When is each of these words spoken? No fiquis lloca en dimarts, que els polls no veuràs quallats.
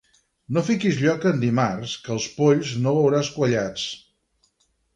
No 0.55 0.61
fiquis 0.69 0.95
lloca 1.01 1.33
en 1.33 1.43
dimarts, 1.43 1.93
que 2.07 2.13
els 2.17 2.27
polls 2.39 2.73
no 2.87 2.97
veuràs 2.99 3.33
quallats. 3.39 3.87